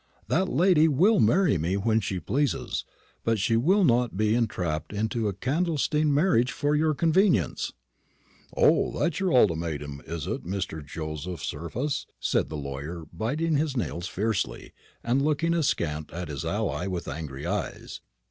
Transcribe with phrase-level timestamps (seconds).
[0.29, 2.85] That lady will marry me when she pleases,
[3.23, 7.71] but she shall not be entrapped into a clandestine marriage for your convenience."
[8.57, 10.83] "O, that's your ultimatum, is it, Mr.
[10.83, 16.87] Joseph Surface?" said the lawyer, biting his nails fiercely, and looking askant at his ally,
[16.87, 18.01] with angry eyes.